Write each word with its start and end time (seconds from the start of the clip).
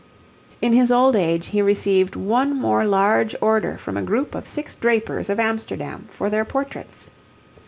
In 0.63 0.73
his 0.73 0.91
old 0.91 1.15
age 1.15 1.49
he 1.49 1.61
received 1.61 2.15
one 2.15 2.59
more 2.59 2.85
large 2.85 3.35
order 3.39 3.77
from 3.77 3.97
a 3.97 4.01
group 4.01 4.33
of 4.33 4.47
six 4.47 4.73
drapers 4.73 5.29
of 5.29 5.39
Amsterdam 5.39 6.07
for 6.09 6.27
their 6.27 6.43
portraits. 6.43 7.11